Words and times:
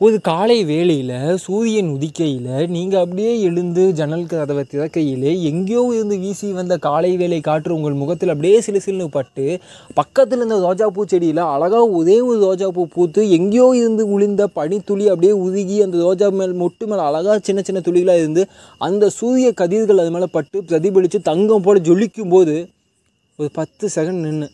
ஒரு 0.00 0.18
காலை 0.20 0.56
வேளையில் 0.64 1.10
சூரியன் 1.42 1.88
உதிக்கையில் 1.94 2.46
நீங்கள் 2.66 3.00
அப்படியே 3.00 3.32
எழுந்து 3.40 3.82
ஜன்னல் 3.98 4.28
கதவை 4.30 4.62
திறக்கையிலே 4.64 5.32
எங்கேயோ 5.50 5.82
இருந்து 5.94 6.16
வீசி 6.18 6.48
வந்த 6.52 6.74
காலை 6.78 7.10
வேலை 7.16 7.40
காற்று 7.40 7.74
உங்கள் 7.74 7.94
முகத்தில் 7.94 8.28
அப்படியே 8.28 8.60
சிலு 8.60 8.80
சிலுன்னு 8.80 9.08
பட்டு 9.08 9.44
பக்கத்தில் 9.94 10.38
இருந்த 10.38 10.58
ரோஜாப்பூ 10.66 11.04
செடியில் 11.04 11.42
அழகாக 11.46 11.82
ஒரே 11.90 12.16
ஒரு 12.20 12.38
ரோஜாப்பூ 12.46 12.84
பூத்து 12.94 13.30
எங்கேயோ 13.30 13.66
இருந்து 13.72 14.06
உளிந்த 14.06 14.46
பனித்துளி 14.54 15.06
அப்படியே 15.08 15.34
உருகி 15.40 15.76
அந்த 15.82 15.98
ரோஜா 15.98 16.30
மேல் 16.30 16.56
மொட்டு 16.62 16.86
மேலே 16.86 17.02
அழகாக 17.02 17.38
சின்ன 17.42 17.62
சின்ன 17.62 17.82
துளிகளாக 17.86 18.22
இருந்து 18.24 18.44
அந்த 18.80 19.10
சூரிய 19.10 19.52
கதிர்கள் 19.52 19.98
அது 19.98 20.10
மேலே 20.10 20.30
பட்டு 20.32 20.58
பிரதிபலித்து 20.62 21.20
தங்கம் 21.22 21.62
போல 21.62 21.78
ஜொலிக்கும் 21.80 22.28
போது 22.28 22.56
ஒரு 23.38 23.50
பத்து 23.52 23.88
செகண்ட் 23.94 24.22
நின்று 24.22 24.48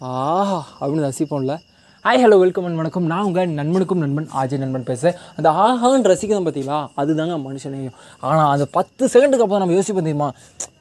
ஆஹா 0.00 0.60
அப்படின்னு 0.80 1.08
ரசிப்போம்ல. 1.08 1.54
ஹாய் 2.04 2.20
ஹலோ 2.20 2.36
வெல்கம் 2.42 2.66
அண்ட் 2.66 2.78
வணக்கம். 2.80 3.08
நான் 3.10 3.24
உங்கள் 3.28 3.50
நண்பனுக்கும் 3.58 4.02
நண்பன் 4.02 4.28
ஆஜய் 4.40 4.60
நண்பன் 4.62 4.86
பேசுகிறேன் 4.90 5.16
அந்த 5.38 5.48
ஆஹான்னு 5.64 6.08
ரசிக்கிறோம் 6.10 6.46
பார்த்தீங்களா? 6.46 6.78
அதுதாங்க 7.00 7.34
மனுஷனையும் 7.46 7.96
ஆனால் 8.28 8.50
அந்த 8.52 8.66
பத்து 8.76 9.02
செகண்டுக்கு 9.14 9.44
அப்புறம் 9.44 9.62
நம்ம 9.62 9.74
யோசிப்போம் 9.78 10.06
தெரியுமா? 10.06 10.28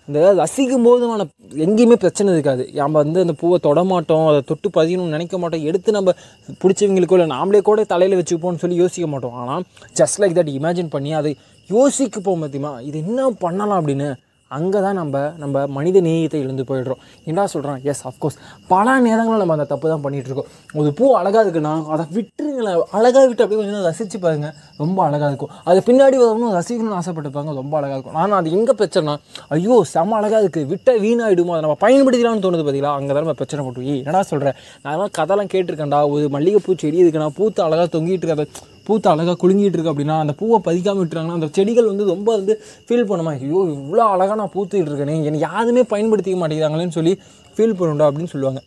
இந்த 0.08 0.22
ரசிக்கும் 0.40 0.86
போது 0.88 1.10
நம்ம 1.12 1.26
எங்கேயுமே 1.66 1.98
பிரச்சனை 2.04 2.36
இருக்காது. 2.36 2.64
நம்ம 2.80 2.96
வந்து 3.04 3.20
அந்த 3.26 3.36
பூவை 3.42 3.58
தொட 3.68 3.84
மாட்டோம் 3.92 4.26
அதை 4.30 4.40
தொட்டு 4.52 4.72
பதியணும்னு 4.80 5.16
நினைக்க 5.18 5.42
மாட்டோம். 5.44 5.66
எடுத்து 5.72 5.98
நம்ம 5.98 6.16
பிடிச்சவங்களுக்கோ 6.64 7.18
இல்லை 7.20 7.30
நாமளே 7.36 7.62
கூட 7.72 7.86
தலையில் 7.94 8.20
வச்சுப்போம்னு 8.22 8.64
சொல்லி 8.64 8.80
யோசிக்க 8.84 9.10
மாட்டோம். 9.16 9.36
ஆனால் 9.42 9.68
ஜஸ்ட் 10.02 10.22
லைக் 10.24 10.40
தட் 10.40 10.56
இமேஜின் 10.58 10.94
பண்ணி 10.96 11.14
அதை 11.22 11.34
யோசிக்க 11.70 12.18
போகும் 12.20 12.44
பார்த்தீங்களா 12.46 12.74
இது 12.90 12.98
என்ன 13.06 13.30
பண்ணலாம் 13.46 13.80
அப்படின்னு 13.82 14.10
அங்கே 14.58 14.80
தான் 14.86 14.98
நம்ம 15.00 15.22
நம்ம 15.42 15.66
மனித 15.78 15.98
நேயத்தை 16.08 16.40
எழுந்து 16.46 16.64
போயிடுறோம். 16.70 17.02
என்ன 17.30 17.46
சொல்கிறோம் 17.54 17.80
எஸ் 17.92 18.04
அஃப்கோர்ஸ் 18.10 18.38
பல 18.72 18.96
நேரங்களில் 19.08 19.42
நம்ம 19.44 19.56
அந்த 19.58 19.68
தப்பு 19.72 19.92
தான் 19.94 20.04
பண்ணிகிட்டு 20.06 20.30
இருக்கோம் 20.32 20.50
ஒரு 20.80 20.92
பூ 21.00 21.06
அழகாக 21.20 21.44
இருக்குன்னா 21.46 21.74
அதை 21.96 22.06
விட்டுருங்களேன். 22.18 22.80
அழகாக 23.00 23.26
விட்டு 23.30 23.44
அப்படியே 23.46 23.60
கொஞ்சம் 23.62 23.76
நேரம் 23.78 23.90
ரசித்து 23.90 24.20
பாருங்கள் 24.26 24.54
ரொம்ப 24.84 24.98
அழகாக 25.08 25.30
இருக்கும். 25.32 25.54
அது 25.70 25.82
பின்னாடி 25.90 26.18
வரணும் 26.24 26.56
ரசிக்கணும்னு 26.60 26.98
ஆசைப்பட்டுப்பாங்க. 27.02 27.54
ரொம்ப 27.62 27.74
அழகாக 27.82 27.98
இருக்கும். 27.98 28.18
ஆனால் 28.24 28.38
அது 28.42 28.56
எங்கே 28.60 28.76
பிரச்சனைனா 28.82 29.16
ஐயோ 29.58 29.78
செம 29.94 30.16
அழகாக 30.22 30.42
இருக்குது 30.46 30.70
விட்ட 30.74 30.98
வீணாகிடுமோ 31.06 31.54
அதை 31.56 31.64
நம்ம 31.68 31.78
பயன்படுத்தலாம்னு 31.86 32.44
தோணுது 32.48 32.66
பார்த்தீங்களா 32.66 32.96
அங்கே 33.00 33.12
தான் 33.14 33.26
நம்ம 33.26 33.38
பிரச்சனை 33.42 33.64
போட்டு 33.68 33.88
ஏய் 33.92 34.02
என்னடா 34.04 34.24
சொல்கிறேன் 34.32 34.58
நான் 34.88 35.16
கதைலாம் 35.20 35.54
கேட்டிருக்கேன்டா. 35.54 36.02
ஒரு 36.16 36.26
மல்லிகைப்பூ 36.38 36.74
செடி 36.84 37.04
இருக்குன்னா 37.04 37.30
பூத்து 37.40 37.62
அழகாக 37.68 37.90
தொங்கிட்டு 37.96 38.26
இருக்காது 38.26 38.46
பூத்து 38.90 39.10
அழகாக 39.14 39.38
குலுங்கிட்டு 39.44 39.78
இருக்கு 39.78 39.94
அப்படின்னா 39.94 40.18
அந்த 40.26 40.36
பூவை 40.42 40.60
பதிக்காமல் 40.68 41.04
விட்டுறாங்கன்னா 41.04 41.40
அந்த 41.40 41.50
செடிகள் 41.58 41.92
வந்து 41.92 42.12
ரொம்ப 42.14 42.30
வந்து 42.40 42.56
ஃபீல் 42.88 43.08
பண்ணுமா? 43.12 43.34
ஐயோ 43.40 43.62
இவ்வளோ 43.78 44.04
அழகாக 44.16 44.40
நான் 44.42 44.56
பூத்துக்கிட்டு 44.58 44.92
இருக்கேனே 44.94 45.18
என்னை 45.32 45.42
யாருமே 45.50 45.86
பயன்படுத்திக்க 45.94 46.40
மாட்டேங்கிறாங்களேன்னு 46.44 46.98
சொல்லி 47.00 47.16
ஃபீல் 47.56 47.80
பண்ணுண்டா 47.80 48.08
அப்படின்னு 48.10 48.34
சொல்லுவாங்க. 48.36 48.62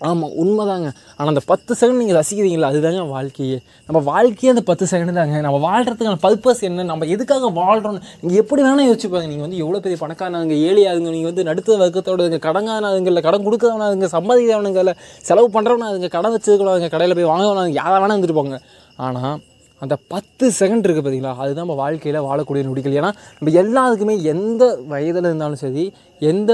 ஆமாம் 0.00 0.32
உண்மைதாங்க. 0.42 0.88
ஆனால் 1.16 1.30
அந்த 1.32 1.42
பத்து 1.50 1.72
செகண்ட் 1.80 2.00
நீங்கள் 2.02 2.16
ரசிக்கிறீங்களா? 2.18 2.68
அதுதாங்க 2.72 3.02
வாழ்க்கையே. 3.12 3.58
நம்ம 3.88 3.98
வாழ்க்கையே 4.08 4.50
அந்த 4.52 4.62
பத்து 4.70 4.84
செகண்ட் 4.92 5.14
தாங்க. 5.18 5.36
நம்ம 5.46 5.58
வாழ்கிறதுக்கான 5.66 6.18
பர்பஸ் 6.24 6.62
என்ன? 6.68 6.86
நம்ம 6.90 7.06
எதுக்காக 7.14 7.50
வாழ்கிறோம் 7.60 7.98
நீங்கள் 8.22 8.40
எப்படி 8.42 8.60
வேணால் 8.66 8.88
யோசிச்சுப்பாங்க 8.88 9.28
நீங்கள் 9.32 9.46
வந்து 9.46 9.60
எவ்வளோ 9.64 9.80
பெரிய 9.84 9.98
பணக்காரனாங்க 10.02 10.56
ஏழையாதுங்க 10.68 11.12
நீங்கள் 11.16 11.30
வந்து 11.32 11.46
நடுத்தர 11.50 11.78
வர்க்கத்தோட 11.84 12.26
இருங்க 12.26 12.40
கடங்கானாதுங்க 12.48 13.12
இல்லை 13.12 13.22
கடன் 13.28 13.46
கொடுக்கறவனாதுங்க 13.48 14.08
சம்பாதிக்கிறவனுங்க 14.16 14.82
இல்லை 14.84 14.96
செலவு 15.28 15.50
பண்ணுறவனாதுங்க 15.58 16.10
கடன் 16.16 16.34
வச்சுருக்கவங்க 16.36 16.90
கடையில் 16.96 17.18
போய் 17.20 17.32
வாங்கவனாதுங்க 17.32 17.80
யாரை 17.82 17.96
வேணால் 18.02 18.16
இருந்துட்டு 18.16 18.40
போங்க. 18.40 18.58
ஆனால் 18.96 19.40
அந்த 19.78 19.96
பத்து 20.08 20.52
செகண்ட் 20.60 20.84
இருக்குது 20.86 21.04
பார்த்தீங்களா 21.04 21.36
அதுதான் 21.36 21.64
நம்ம 21.66 21.74
வாழ்க்கையில் 21.74 22.20
வாழக்கூடிய 22.20 22.62
நொடிகள். 22.66 22.92
ஏன்னா 22.92 23.10
நம்ம 23.38 23.52
எல்லாத்துக்குமே 23.62 24.22
எந்த 24.22 24.76
வயதில் 24.76 25.24
இருந்தாலும் 25.24 25.62
சரி 25.64 25.92
எந்த 26.30 26.52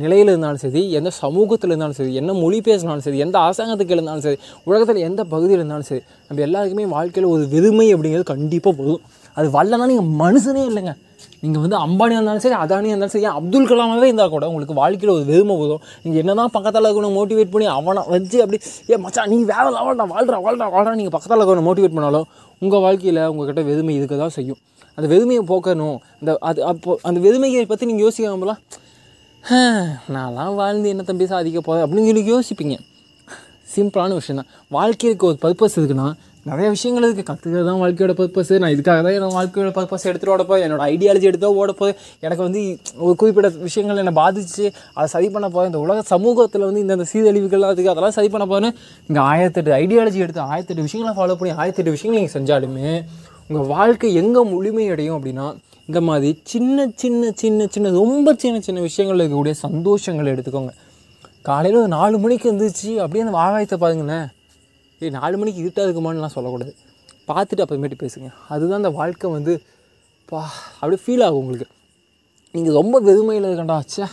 நிலையில் 0.00 0.30
இருந்தாலும் 0.30 0.62
சரி 0.62 0.80
எந்த 0.98 1.10
சமூகத்தில் 1.22 1.70
இருந்தாலும் 1.72 1.98
சரி 1.98 2.12
என்ன 2.20 2.30
மொழி 2.40 2.58
பேசினாலும் 2.66 3.04
சரி 3.06 3.18
எந்த 3.24 3.36
அரசாங்கத்துக்கு 3.44 3.94
இருந்தாலும் 3.96 4.24
சரி 4.26 4.38
உலகத்தில் 4.68 5.04
எந்த 5.08 5.22
பகுதியில் 5.32 5.60
இருந்தாலும் 5.60 5.88
சரி 5.90 6.02
நம்ம 6.28 6.42
எல்லாருக்குமே 6.46 6.84
வாழ்க்கையில் 6.94 7.28
ஒரு 7.34 7.44
வெறுமை 7.52 7.86
அப்படிங்கிறது 7.94 8.26
கண்டிப்பாக 8.32 8.74
போதும். 8.80 9.02
அது 9.36 9.46
வரலன்னா 9.56 9.86
நீங்கள் 9.92 10.10
மனுஷனே 10.22 10.64
இல்லைங்க. 10.70 10.92
நீங்கள் 11.42 11.62
வந்து 11.64 11.76
அம்பானியாக 11.84 12.20
இருந்தாலும் 12.20 12.44
சரி 12.44 12.56
அதானியாக 12.64 12.94
இருந்தாலும் 12.94 13.14
சரி 13.14 13.26
ஏன் 13.28 13.36
அப்துல் 13.38 13.68
கலாமாகவே 13.70 14.08
இருந்தால் 14.10 14.32
கூட 14.34 14.44
உங்களுக்கு 14.50 14.74
வாழ்க்கையில் 14.80 15.12
ஒரு 15.16 15.24
வெறுமை 15.30 15.54
போதும். 15.60 15.82
நீங்கள் 16.04 16.20
என்ன 16.22 16.34
தான் 16.40 16.52
பக்கத்தில் 16.56 16.88
இருக்கணும் 16.88 17.16
மோட்டிவேட் 17.18 17.52
பண்ணி 17.52 17.68
அவனை 17.76 18.02
வச்சு 18.14 18.38
அப்படி 18.44 18.58
ஏ 18.90 18.98
மச்சான் 19.04 19.30
நீ 19.34 19.38
வேலை 19.52 19.68
லெவல்டா 19.76 20.06
வாழ்றா 20.14 20.40
வாழ்றா 20.46 20.68
வாழ்றா. 20.74 20.94
நீங்கள் 21.00 21.14
பக்கத்தில் 21.16 21.40
இருக்கணும் 21.40 21.68
மோட்டிவேட் 21.68 21.96
பண்ணாலும் 21.98 22.26
உங்கள் 22.62 22.82
வாழ்க்கையில் 22.86 23.22
உங்கள்கிட்ட 23.30 23.64
வெறுமை 23.70 23.94
இருக்க 24.00 24.16
தான் 24.24 24.34
செய்யும். 24.38 24.60
அந்த 24.98 25.06
வெறுமையை 25.14 25.44
போக்கணும். 25.52 25.96
அந்த 26.20 26.30
அது 26.50 26.60
அப்போ 26.72 26.98
அந்த 27.10 27.18
வெறுமையை 27.28 27.64
பற்றி 27.72 27.88
நீங்கள் 27.92 28.06
யோசிக்காமலாம் 28.08 28.60
நான்லாம் 30.14 30.54
வாழ்ந்து 30.54 30.88
என்ன 30.88 31.02
தம்பி 31.02 31.26
சாதிக்க 31.26 31.60
போகிறேன் 31.60 31.84
அப்படின்னு 31.84 32.08
சொல்லி 32.08 32.32
யோசிப்பீங்க. 32.32 32.76
சிம்பிளான 33.74 34.14
விஷயம் 34.14 34.40
தான் 34.40 34.50
வாழ்க்கைக்கு 34.70 35.26
ஒரு 35.26 35.38
பர்பஸ் 35.42 35.76
இருக்குன்னா 35.78 36.06
நிறைய 36.46 36.66
விஷயங்கள் 36.70 37.04
இருக்குது 37.06 37.28
கற்றுக்கிறது 37.28 37.68
தான் 37.68 37.80
வாழ்க்கையோட 37.82 38.12
பர்பஸ் 38.12 38.52
நான் 38.62 38.74
இதுக்காக 38.74 39.00
தான் 39.02 39.14
என்னோட 39.16 39.34
வாழ்க்கையோட 39.34 39.70
பர்பஸ் 39.78 40.06
எடுத்துகிட்டு 40.08 40.34
ஓட 40.34 40.44
போய் 40.44 40.64
என்னோட 40.66 40.82
ஐடியாலஜி 40.92 41.26
எடுத்தோ 41.30 41.48
ஓட 41.54 41.72
போய் 41.72 41.94
எனக்கு 42.20 42.42
வந்து 42.42 42.60
ஒரு 42.98 43.14
குறிப்பிட்ட 43.16 43.48
விஷயங்கள் 43.58 43.96
என்னை 43.96 44.14
பாதிச்சு 44.20 44.64
அதை 44.94 45.06
சரி 45.06 45.28
பண்ண 45.28 45.48
போகிறேன் 45.48 45.70
இந்த 45.72 45.82
உலக 45.84 46.04
சமூகத்தில் 46.08 46.66
வந்து 46.68 46.82
இந்த 46.86 47.06
சீரழிவுகள்லாம் 47.12 47.70
இருக்குது 47.70 47.90
அதெல்லாம் 47.90 48.16
சரி 48.18 48.30
பண்ண 48.34 48.46
போகிறேன்னு 48.46 48.70
நீங்கள் 49.08 49.24
ஆயிரத்தெட்டு 49.24 49.74
ஐடியாலஜி 49.82 50.24
எடுத்து 50.26 50.42
ஆயிரத்தெட்டு 50.48 50.86
விஷயங்களை 50.88 51.14
ஃபாலோ 51.18 51.36
பண்ணி 51.40 51.54
ஆயிரத்தெட்டு 51.60 51.96
விஷயங்கள் 51.96 52.20
நீங்கள் 52.20 52.36
செஞ்சாலுமே 52.38 52.92
உங்கள் 53.50 53.68
வாழ்க்கை 53.74 54.08
எங்கே 54.14 54.42
முழுமையடையும் 54.54 55.18
அப்படின்னா 55.18 55.46
இந்த 55.88 56.00
மாதிரி 56.00 56.40
சின்ன 56.44 56.90
சின்ன 56.94 57.30
சின்ன 57.34 57.66
சின்ன 57.66 57.90
ரொம்ப 57.90 58.34
சின்ன 58.34 58.60
சின்ன 58.60 58.80
விஷயங்கள் 58.80 59.28
இருக்கக்கூடிய 59.28 59.54
சந்தோஷங்களை 59.62 60.32
எடுத்துக்கோங்க. 60.32 60.68
காலையில் 61.42 61.78
ஒரு 61.78 61.88
நாலு 61.88 62.18
மணிக்கு 62.18 62.52
இருந்துச்சு 62.52 62.96
அப்படியே 62.96 63.24
அந்த 63.24 63.38
ஆகாயத்தை 63.38 63.78
பாருங்களேன். 63.78 64.28
ஏய் 64.98 65.10
நாலு 65.10 65.38
மணிக்கு 65.38 65.60
இருட்டாக 65.60 65.90
இருக்குமான்னுலாம் 65.90 66.26
சொல்லக்கூடாது. 66.26 66.74
பார்த்துட்டு 67.28 67.58
அப்புறமேட்டு 67.58 67.98
பேசுங்க. 67.98 68.32
அதுதான் 68.48 68.76
அந்த 68.76 68.90
வாழ்க்கை 68.90 69.30
வந்து 69.30 69.62
பா 70.24 70.50
அப்படியே 70.74 71.02
ஃபீல் 71.06 71.24
ஆகும் 71.24 71.38
உங்களுக்கு. 71.38 71.66
நீங்கள் 72.52 72.74
ரொம்ப 72.74 73.00
வெறுமையில் 73.00 73.46
இருக்கண்டா 73.46 73.80
ச்சே 73.96 74.06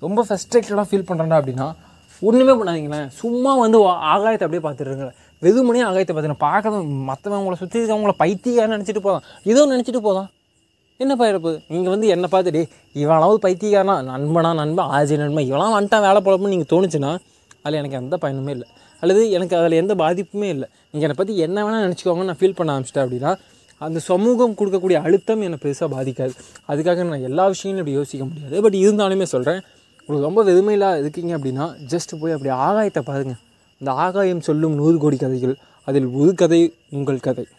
ரொம்ப 0.00 0.26
ஃப்ரஸ்ட்ரேட்டடாக 0.28 0.84
ஃபீல் 0.90 1.08
பண்ணுறேன்டா 1.08 1.40
அப்படின்னா 1.40 1.74
ஒன்றுமே 2.20 2.52
பண்ணாதீங்களேன். 2.52 3.08
சும்மா 3.08 3.56
வந்து 3.56 3.78
வா- 3.78 4.02
ஆகாயத்தை 4.14 4.58
அப்படியே 4.58 4.62
பார்த்துருங்க 4.62 5.10
வெறுமனே 5.40 5.82
ஆகாயத்தை 5.82 6.12
பார்த்துட்டு 6.12 6.34
பார்க்கறது 6.40 7.12
மற்றவங்க 7.12 7.38
உங்களை 7.38 7.54
சுற்றி 7.54 7.80
இருக்கவங்கள 7.80 8.12
பைத்தியாக 8.18 8.76
நினச்சிட்டு 8.76 8.98
போதான் 9.04 9.20
ஏதோ 9.44 9.66
நினச்சிட்டு 9.66 10.04
போதான் 10.04 10.26
என்ன 11.02 11.14
பயிரப்போகுது 11.20 11.58
நீங்கள் 11.74 11.92
வந்து 11.92 12.06
என்னை 12.14 12.28
பார்த்துட்டு 12.32 12.62
இவனாவது 13.02 13.38
பைத்தியக்காரனா? 13.44 13.94
நண்பனா 14.08 14.50
நண்பன் 14.58 14.90
ஆஜி 14.96 15.14
நண்பன் 15.20 15.46
இவனாம் 15.50 15.74
வந்துட்டான் 15.76 16.04
வேலை 16.06 16.20
போலப்புன்னு 16.26 16.52
நீங்கள் 16.54 16.70
தோணுச்சுன்னா 16.72 17.12
அதில் 17.62 17.78
எனக்கு 17.80 17.96
எந்த 18.00 18.16
பயனுமே 18.24 18.52
இல்லை. 18.56 18.66
அல்லது 19.02 19.20
எனக்கு 19.36 19.54
அதில் 19.60 19.76
எந்த 19.82 19.94
பாதிப்புமே 20.02 20.48
இல்லை. 20.54 20.66
நீங்கள் 20.90 21.06
என்னை 21.06 21.16
பற்றி 21.20 21.34
என்ன 21.46 21.64
வேணால் 21.66 21.84
நினச்சிக்கோங்க 21.86 22.26
நான் 22.30 22.38
ஃபீல் 22.40 22.56
பண்ண 22.58 22.74
ஆரம்பிச்சிட்டேன் 22.74 23.04
அப்படின்னா 23.06 23.32
அந்த 23.86 23.98
சமூகம் 24.08 24.56
கொடுக்கக்கூடிய 24.60 24.98
அழுத்தம் 25.06 25.44
என்னை 25.46 25.58
பெருசாக 25.62 25.88
பாதிக்காது. 25.96 26.34
அதுக்காக 26.70 27.06
நான் 27.10 27.26
எல்லா 27.30 27.46
விஷயங்களும் 27.54 27.82
இப்படி 27.84 27.96
யோசிக்க 28.00 28.24
முடியாது. 28.30 28.56
பட் 28.66 28.78
இருந்தாலுமே 28.84 29.28
சொல்கிறேன் 29.34 29.60
உங்களுக்கு 30.08 30.28
ரொம்ப 30.28 30.44
வெதுமையிலாக 30.50 31.00
இருக்கீங்க 31.04 31.32
அப்படின்னா 31.38 31.66
ஜஸ்ட் 31.94 32.12
போய் 32.20 32.36
அப்படி 32.36 32.52
ஆகாயத்தை 32.66 33.04
பாருங்கள் 33.10 33.40
இந்த 33.80 33.90
ஆகாயம் 34.06 34.44
சொல்லும் 34.50 34.76
நூறு 34.80 34.98
கோடி 35.04 35.18
கதைகள். 35.24 35.56
அதில் 35.88 36.10
ஒரு 36.20 36.34
கதை 36.42 36.62
உங்கள் 36.98 37.24
கதை. 37.28 37.46